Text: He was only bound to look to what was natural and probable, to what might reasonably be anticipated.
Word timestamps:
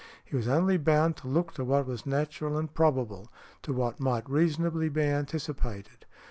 He 0.25 0.35
was 0.35 0.47
only 0.47 0.77
bound 0.79 1.15
to 1.17 1.27
look 1.27 1.53
to 1.53 1.63
what 1.63 1.85
was 1.85 2.07
natural 2.07 2.57
and 2.57 2.73
probable, 2.73 3.31
to 3.61 3.71
what 3.71 3.99
might 3.99 4.27
reasonably 4.27 4.89
be 4.89 5.03
anticipated. 5.03 6.07